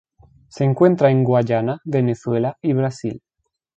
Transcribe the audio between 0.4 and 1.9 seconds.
Se encuentra en Guayana,